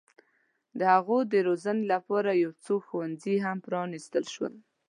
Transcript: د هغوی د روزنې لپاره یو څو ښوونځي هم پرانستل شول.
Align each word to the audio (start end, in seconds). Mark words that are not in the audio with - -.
د 0.79 0.81
هغوی 0.93 1.21
د 1.33 1.33
روزنې 1.47 1.83
لپاره 1.93 2.31
یو 2.43 2.51
څو 2.65 2.75
ښوونځي 2.87 3.35
هم 3.45 3.57
پرانستل 3.65 4.25
شول. 4.33 4.53